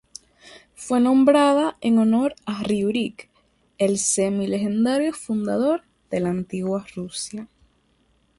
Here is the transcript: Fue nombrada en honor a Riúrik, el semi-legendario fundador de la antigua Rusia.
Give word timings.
Fue 0.73 0.99
nombrada 0.99 1.77
en 1.79 1.99
honor 1.99 2.33
a 2.47 2.63
Riúrik, 2.63 3.29
el 3.77 3.99
semi-legendario 3.99 5.13
fundador 5.13 5.83
de 6.09 6.21
la 6.21 6.29
antigua 6.31 6.87
Rusia. 6.95 7.47